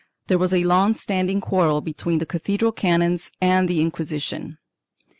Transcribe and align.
There 0.25 0.39
was 0.39 0.51
a 0.51 0.63
long 0.63 0.95
standing 0.95 1.39
quarrel 1.41 1.79
between 1.79 2.17
the 2.17 2.25
cathedral 2.25 2.71
canons 2.71 3.31
and 3.39 3.67
the 3.69 3.81
Inquisition. 3.81 4.57